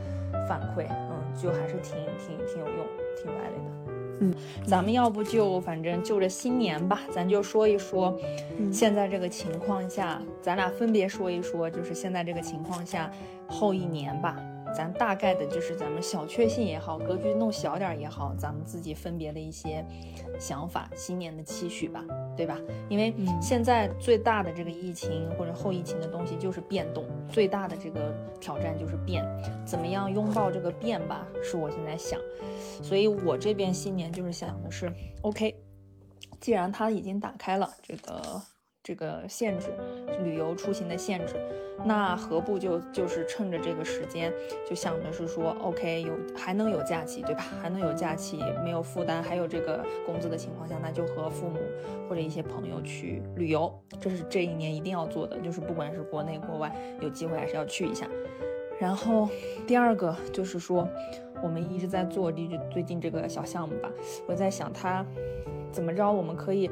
[0.49, 3.80] 反馈，嗯，就还是挺挺挺有用，挺 valid 的。
[4.21, 4.35] 嗯，
[4.67, 8.19] 咱们要不就反正就着新年吧，咱就说一说，
[8.73, 13.11] 现在这个情况下，咱俩分别说一说，就是现在这个情况下
[13.47, 14.37] 后一年吧。
[14.75, 19.85] 咱大概的就是咱们小确幸也好，格局弄小点也好，咱们自己分别的一些
[20.39, 22.05] 想法，新年的期许吧，
[22.37, 22.59] 对吧？
[22.89, 29.25] 因为现在最大的这个疫情或者后疫情的东西就是变动，最大的这个挑战就是变，
[29.65, 32.19] 怎么样拥抱这个变吧，是我现在想。
[32.83, 35.55] 所以我这边新年就是想的是，OK，
[36.41, 38.41] 既然它已经打开了这个。
[38.83, 39.69] 这个限制，
[40.25, 41.35] 旅游出行的限制，
[41.85, 44.33] 那何不就就是趁着这个时间，
[44.69, 47.43] 就想着是说，OK，有还能有假期，对吧？
[47.61, 51.59] 还能有假期，没有负担，还有这个工资的情况下，那就和父母
[52.09, 58.09] 或者一些朋友去旅游，这是这一年一定要做的，就是不管是国内国外，有机会还是要去一下。
[58.79, 59.29] 然后
[59.67, 60.89] 第二个就是说，
[61.43, 63.91] 我们一直在做最最近这个小项目吧，
[64.27, 65.05] 我在想它
[65.73, 66.71] 怎么着，我们可以。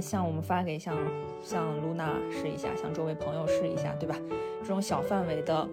[0.00, 0.96] 像我们发给像
[1.42, 4.16] 像露娜试一下，像周围朋友试一下，对吧？
[4.62, 5.68] 这种小范围的，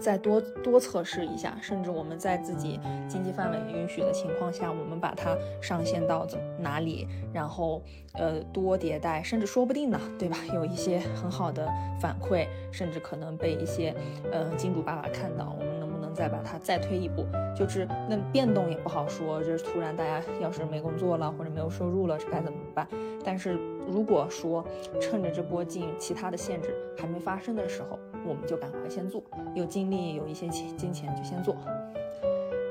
[0.00, 7.80] 再多多测试一下，甚至我们在自己经济范围允许的情况下，我们把它上线到怎哪里，然后
[8.14, 10.36] 呃多迭代，甚至说不定呢，对吧？
[10.52, 11.68] 有一些很好的
[12.00, 13.94] 反馈，甚至可能被一些
[14.32, 15.78] 呃金主爸爸看到，我们
[16.14, 17.26] 再把它再推一步？
[17.56, 22.86] 就是那变动也不好说，就是突然大家要是没工作了或者没有收入了，这该怎么办？
[23.24, 23.52] 但是
[23.86, 24.64] 如果说
[25.00, 29.22] 趁着这波进其他的限制还没发生的时候，我们就赶快先做，
[29.54, 31.56] 有精力有一些钱金钱就先做。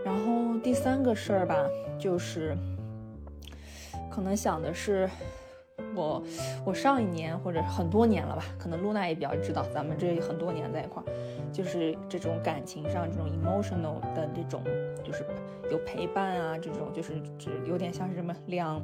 [0.03, 1.55] 然后第三个事儿吧，
[1.97, 2.57] 就是
[4.09, 5.09] 可能想的是，
[5.95, 6.23] 我
[6.65, 11.05] 我上一年或者很多年了吧，可能露娜也比较知道，咱们这很多年在一块儿，
[11.51, 14.63] 就是这种感情上这种 emotional 的这种，
[15.03, 15.25] 就是
[15.69, 18.81] 有陪伴啊，这种就是只有点像是什么两，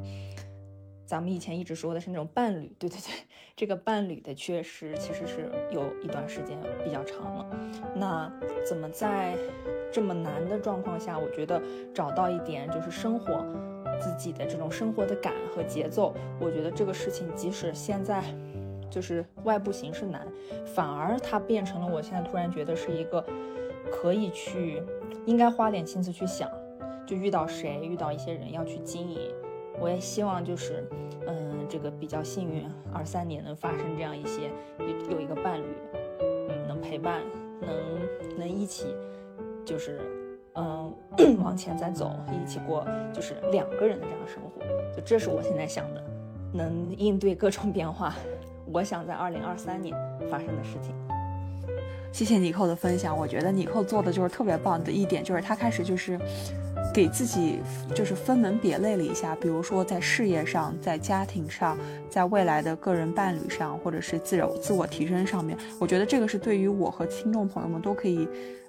[1.06, 3.14] 咱们以前一直说的是那种伴侣，对对对，
[3.56, 7.46] 这个伴侣的缺失其实是有一段时间比较长了。
[7.96, 8.32] 那
[8.68, 9.36] 怎么在
[9.92, 11.62] 这么难的状况下，我觉得
[11.94, 13.46] 找到一点就是生活
[14.00, 18.24] 自己的这种生活的感和节奏，我觉得这个事情即使现在。
[18.90, 20.26] 就是外部形势难，
[20.66, 23.24] 反而它变成了我现在突然觉得是一个
[23.92, 24.82] 可以去
[25.26, 26.50] 应该花点心思去想，
[27.06, 29.20] 就遇到谁遇到一些人要去经营。
[29.78, 30.88] 我也希望就是
[31.28, 35.66] 嗯这个比较幸运，二三年能发生这样一些有有一个伴侣，
[36.22, 37.22] 嗯能陪伴，
[37.60, 38.96] 能能一起
[39.66, 40.00] 就是
[40.58, 40.94] 嗯
[41.44, 44.62] 往前再走，一起过就是两个人的这样生活。
[44.96, 46.04] 就这是我现在想的，
[46.52, 48.16] 能应对各种变化。
[48.72, 49.96] 我想在二零二三年
[50.30, 50.94] 发生的事情。
[52.12, 56.20] 谢谢尼寇的分享，我觉得尼寇做的就是特别棒的一点，就是他开始就是
[56.94, 57.60] 给自己
[57.94, 61.78] 就是分门别类了一下，比如说在事业上、在家庭上、
[62.10, 68.28] 在未来的个人伴侣上，或者是自我自我提升上面，我觉得这个是对于我和听众朋友们都可以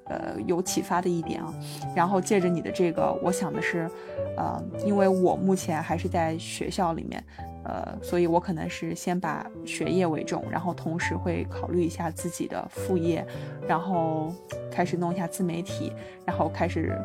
[0.09, 1.53] 呃有启发的一点啊。
[1.95, 3.91] 然后借着你的这个，我想的是，
[4.37, 7.23] 呃，因为我目前还是在学校里面。
[7.65, 13.27] 呃，所以我可能是先把学业为重，然后同时会考虑一下自己的副业，
[13.67, 14.33] 然后
[14.71, 15.93] 开始弄一下自媒体，
[16.25, 16.99] 然后开始，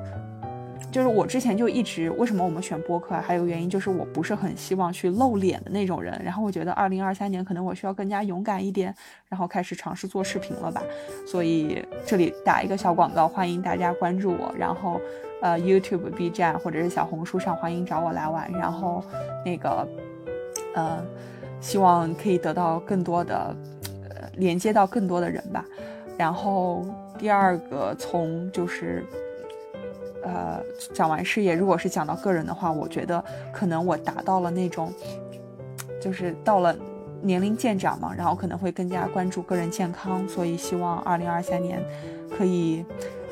[0.93, 8.93] 就是我之前就一直为什么我们选播客，啊还有原因就是我不是很希望去露脸的那种人，然后我觉得二零二三年可能我需要更加勇敢一点，
[9.27, 10.83] 然后开始尝试做视频了吧，
[11.25, 15.01] 所以这里打一个小广告，欢迎大家关注我，然后
[15.41, 19.03] 呃 YouTube、B 站或者是小红书上欢迎找我来玩，然后
[19.43, 19.87] 那个。
[20.75, 21.05] 呃，
[21.61, 23.55] 希望可以得到更多的，
[24.09, 25.63] 呃，连接到更多的人吧。
[26.17, 26.83] 然后
[27.15, 29.05] 第二个，从就是，
[30.23, 30.59] 呃，
[30.93, 34.91] 讲完事业，如果是讲到个人的话，我觉得可能我达到了那种，
[36.01, 36.75] 就是到了
[37.21, 41.81] 年龄渐长嘛，然后可能会更加关注个人健康，所以希望二零二三年
[42.37, 42.85] 可以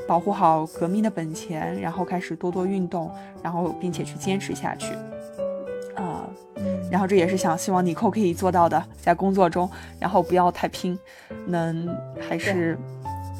[0.08, 3.10] 保护好革命的本钱，然后开始多多运动，
[3.41, 4.93] 然后并且去坚持下去。
[5.95, 6.27] 啊
[6.91, 10.97] 然后这也是想希望尼寇可以做到的，在工作中，然后不要太拼，
[11.47, 11.88] 能
[12.19, 12.77] 还是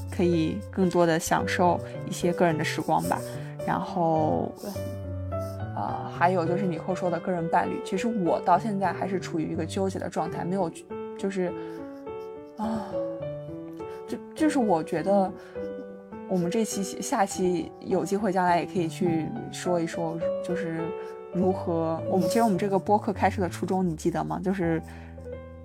[0.10, 3.20] 可以更多的享受一些个人的时光吧。
[3.66, 4.52] 然后，
[5.76, 10.72] 呃，还有就是你后说的个人伴侣，其实我到现在还是处于一个纠结的状态，没有，
[11.18, 11.52] 就是
[12.58, 12.86] 啊，
[14.08, 15.32] 就就是我觉得
[16.28, 20.82] 我们这期下期有机会将来也可以去说一说，就是。
[21.34, 21.98] 如何？
[22.10, 24.38] 我们其实我们这个播客开设的初衷你记得吗？
[24.44, 24.82] 就是，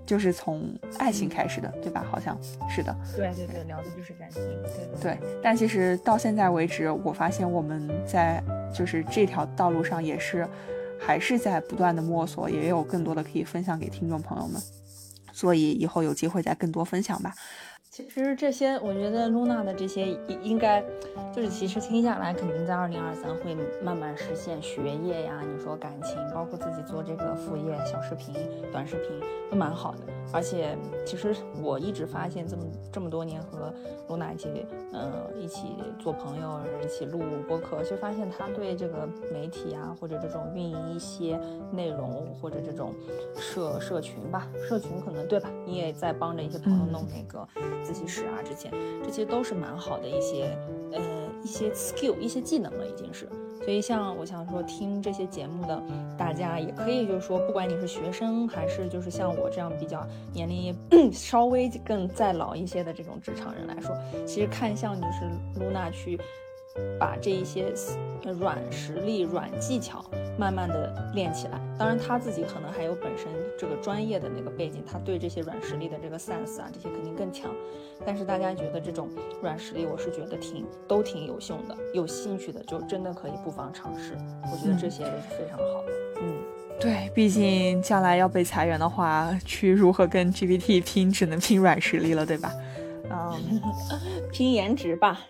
[0.07, 2.07] 就是从爱情开始的，对吧？
[2.11, 2.39] 好像
[2.71, 2.97] 是的。
[3.17, 4.41] 对对对，聊的就是感情。
[5.03, 5.41] 对对。
[5.43, 8.43] 但其实到现在为止，我发现我们在
[8.73, 10.49] 就是这条道路上也是，
[11.01, 14.63] 还是在不断的摸索，也有更多的可以分享给听众朋友们。
[15.33, 17.35] 所以以后有机会再更多分享吧。
[17.97, 20.85] 其实这些，我觉得露娜的这些应应该，
[21.35, 28.35] 就是其实听下来，肯定在二零二三会慢慢实现学业呀，你说感情，包括自己做这个副业，小视频、
[28.71, 29.19] 短视频
[29.51, 30.01] 都蛮好的。
[30.31, 33.73] 而且其实我一直发现，这么这么多年和
[34.09, 42.93] 露娜一起，嗯，一起做朋友，一起录播客，就发现她对这个媒体啊，或者这种运营一些内容，或者这种
[43.39, 45.49] 社社群吧，社群可能对吧？
[45.65, 47.49] 你也在帮着一些朋友弄那个。
[47.87, 48.73] 自习室啊，之前
[49.05, 50.59] 这些都是蛮好的一些，
[50.93, 51.01] 呃，
[51.45, 53.29] 一些 skill，一些技能了，已经是。
[53.63, 55.81] 所以像我想说，听这些节目的
[56.19, 60.77] 大家也可以，就是说，不管你是学生，还是就是像我这样比较年龄
[61.13, 63.97] 稍微更再老一些的这种职场人来说，
[64.27, 66.19] 其实看向就是露娜去。
[66.99, 67.73] 把这一些
[68.41, 70.05] 软实力、软技巧
[70.39, 71.61] 慢慢的练起来。
[71.79, 77.51] 当然，他自己可能还有本身这个专业的那个背景，他对这些软实力的这个 sense 啊，这些肯定更强。
[78.05, 79.09] 但是大家觉得这种
[79.43, 81.77] 软实力，我是觉得挺都挺有用的。
[81.95, 84.17] 有兴趣的就真的可以不妨尝试。
[84.53, 85.93] 我觉得这些都是非常好的。
[86.21, 86.35] 嗯，
[86.81, 92.53] 对，毕竟将来要被裁员的话，去如何跟 GPT 拼，只能拼软实力了，对吧？
[93.09, 93.61] 嗯，
[94.33, 95.21] 拼颜值吧。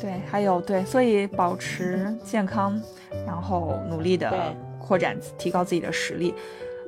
[0.00, 2.80] 对，还有对，所以保持健康，
[3.26, 6.34] 然后努力的扩展、提高自己的实力。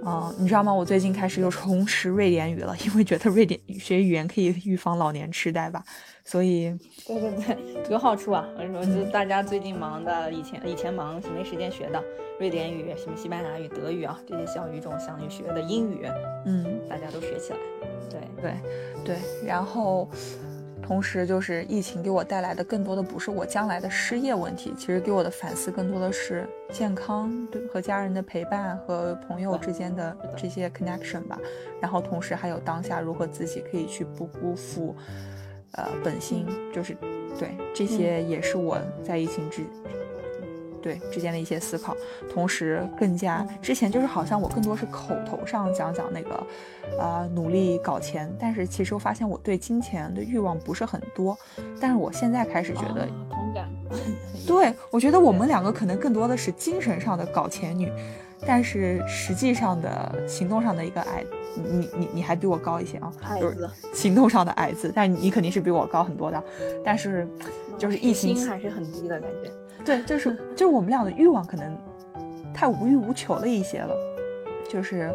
[0.06, 0.72] 嗯，你知道吗？
[0.72, 5.82] 我最近开始又重拾瑞典语了，因为觉得瑞典学语言可以预防老年痴呆吧。
[6.24, 6.72] 所以，
[7.06, 8.46] 对对对，有好处啊！
[8.56, 12.00] 我说，就大家最近忙的，以前以前忙没时间学的
[12.38, 16.06] 瑞典语、什么西班牙语、德语啊，这些小语种想学的英语，
[16.44, 17.58] 嗯，大家都学起来。
[18.08, 18.54] 对对
[19.04, 20.08] 对，然后。
[20.82, 31.38] 同时就是疫情给我带来的更多的不是我将来的失业问题，其实给我的反思更多的是健康对和家人的陪伴和朋友之间的这些 connection 吧。
[31.80, 34.96] 然后同时还有当下如何自己可以去不辜负，
[35.72, 36.96] 呃本心，就是
[37.38, 39.62] 对这些也是我在疫情之。
[40.88, 41.94] 对之间的一些思考，
[42.32, 46.46] 同时更加之前就是好像我更多是口头上讲讲那个，
[46.98, 51.36] 呃，努力搞钱，但是其实我发现我对金钱的欲望不是很多，
[51.78, 53.68] 但是我现在开始觉得，同感，
[54.48, 57.92] 对我觉得我们两个可能更多的是精神上的搞钱女，
[58.46, 61.22] 但是实际上的行动上的一个矮，
[61.54, 66.42] 你你你还比我高一些啊，就是行动上的矮子，但你肯定是比我高很多的，
[66.82, 67.28] 但是
[67.76, 69.50] 就是疫情还是很低的感觉。
[69.84, 71.76] 对，就是就是我们俩的欲望可能
[72.52, 73.94] 太无欲无求了一些了，
[74.68, 75.10] 就是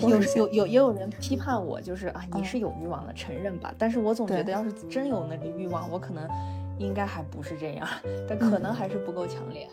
[0.00, 3.74] 有有有也有人批判我，就是啊你是有欲望的，承认吧。
[3.76, 6.26] 但是我总觉得要是真有那个欲望，我可能
[6.78, 7.86] 应该还不是这样，
[8.28, 9.68] 但可能还是不够强烈。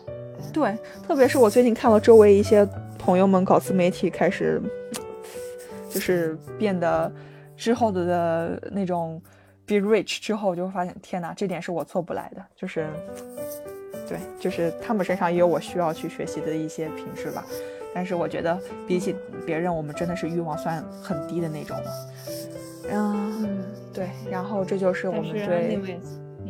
[0.52, 0.76] 对，
[1.06, 2.68] 特别是我最近看到周围一些
[2.98, 4.60] 朋友们搞自媒体开始，
[5.88, 7.10] 就是变得
[7.56, 9.22] 之后的的那种
[9.64, 12.86] be rich 之后，就会发现天哪，这点是我做不来的，就是。
[14.08, 17.44] 对，就是他们身上也有我需要去学习的一些品质吧，
[17.94, 19.14] 但是我觉得比起
[19.46, 21.90] 别人，我们真的是欲望算很低的那种了。
[22.90, 25.78] 嗯，对，然后这就是我们对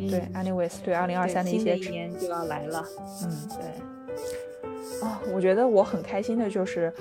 [0.09, 1.77] 对，anyways，对二零二三的一些。
[1.77, 2.83] 一年就要来了。
[3.23, 5.07] 嗯，对。
[5.07, 6.91] 啊，我觉得我很开心的就是，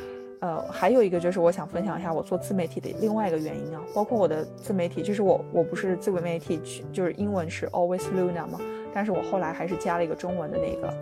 [0.43, 6.61] 呃，还有一个就是我想分享一下我做自媒体的另外一个原因啊，包括我的自媒体，就是我我不是自媒体，
[6.93, 8.59] 就是英文是 always Luna 吗？
[8.93, 10.95] 但是我后来还是加了一个中文的那个，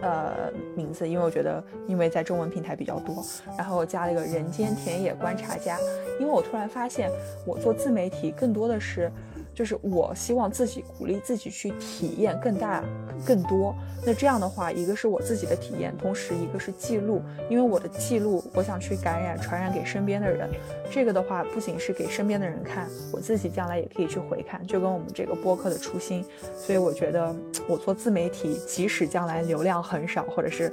[0.00, 3.24] 呃，名字，因为我觉得，因为在中文平台比较多，
[3.56, 5.78] 然后加了一个人间田野观察家，
[6.18, 7.10] 因为我突然发现，
[7.46, 9.08] 我做自媒体更多的是。
[9.54, 12.82] 就是我希望自己鼓励自己去体验更大、
[13.26, 13.74] 更多。
[14.04, 20.50] 那这样的话，一个是我自己的体验，同时一个是记录，因为我的记录，我想去感染、传染给身边的人。
[20.90, 26.24] 这个的话，不仅是给身边的人看，我自己将来也可以去回看，就跟我们这个播客的初心。
[26.56, 27.34] 所以我觉得，
[27.68, 30.72] 我做自媒体，即使将来流量很少，或者是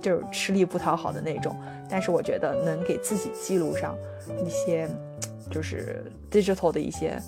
[0.00, 1.56] 就是吃力不讨好的那种，
[1.88, 3.96] 但是我觉得能给自己记录上
[4.44, 4.88] 一些，
[5.50, 7.18] 就是 digital 的一些。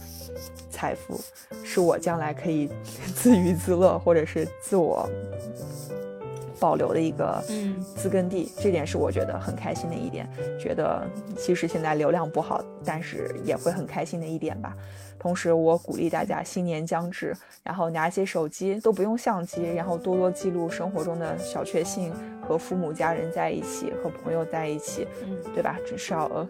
[0.76, 1.18] 财富
[1.64, 2.68] 是我将来可以
[3.16, 5.08] 自娱自乐，或者是自我
[6.60, 10.28] 保留的一个嗯资根地，这点是我觉得很开心的一点。
[10.60, 11.02] 觉得
[11.38, 14.76] 其实现在流量不好，但是也会很开心的一点吧。
[15.18, 22.12] 同时，我鼓励大家新年将至，然后拿起手机都不用相机，然后多多记录生活中的小确幸，
[22.46, 25.78] 和父母家人在一起，和朋友在一起，嗯，对吧？
[25.84, 26.48] 至少，呃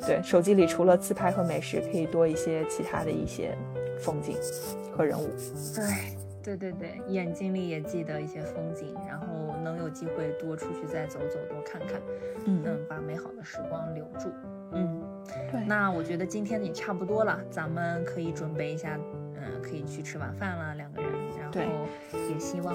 [0.06, 3.56] 对，手机里除了自拍和美食，可以多一些其他的一些
[3.98, 4.36] 风景
[4.96, 5.28] 和人物。
[5.74, 5.84] 对，
[6.42, 9.26] 对对对，眼睛里也记得一些风景，然后
[9.62, 12.00] 能有机会多出去再走走，多看看，
[12.46, 14.28] 嗯，能把美好的时光留住，
[14.72, 15.02] 嗯。
[15.52, 18.98] 对，那我觉得今天也差不多了，咱们可以准备一下，
[19.36, 21.10] 嗯，可以去吃晚饭了，两个人。
[21.38, 21.86] 然后
[22.28, 22.74] 也希望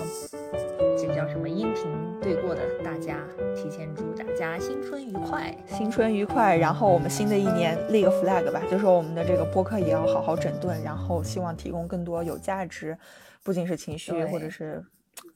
[1.05, 1.85] 这叫什么音频
[2.19, 3.19] 对过的大家，
[3.55, 6.57] 提前祝大家新春愉快，新春愉快。
[6.57, 12.97] 然后我们新的一年立个 flag 吧，就说我们的这个播客也要好好整顿，然后希望提供更多有价值，
[13.43, 14.83] 不仅是情绪或者是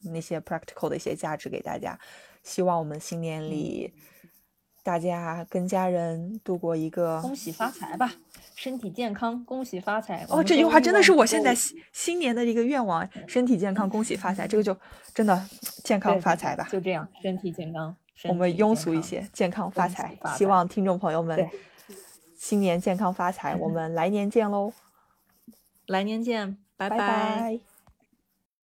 [0.02, 1.96] 那些 practical 的一些价值给大家。
[2.42, 3.94] 希望我们新年里。
[4.82, 8.12] 大家跟家人度过一个恭喜发财吧，
[8.56, 10.24] 身体健康，恭喜发财。
[10.28, 14.48] 哦，这句话真的是我现在新新年的一个愿望，身体健康，恭喜发财。
[14.48, 14.76] 这个就
[15.14, 15.46] 真的
[15.84, 17.94] 健康发财吧，就这样，身体健康。
[18.24, 20.16] 我们庸俗一些，健康发财。
[20.36, 21.48] 希望听众朋友们
[22.36, 23.56] 新年健康发财。
[23.56, 24.72] 我们来年见喽，
[25.86, 27.69] 来年见，拜拜。